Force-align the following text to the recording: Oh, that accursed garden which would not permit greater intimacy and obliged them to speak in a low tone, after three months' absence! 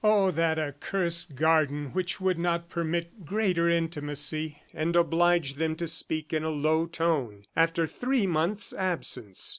Oh, 0.03 0.31
that 0.31 0.57
accursed 0.57 1.35
garden 1.35 1.91
which 1.93 2.19
would 2.19 2.39
not 2.39 2.69
permit 2.69 3.23
greater 3.23 3.69
intimacy 3.69 4.59
and 4.73 4.95
obliged 4.95 5.57
them 5.57 5.75
to 5.75 5.87
speak 5.87 6.33
in 6.33 6.43
a 6.43 6.49
low 6.49 6.87
tone, 6.87 7.45
after 7.55 7.85
three 7.85 8.25
months' 8.25 8.73
absence! 8.73 9.47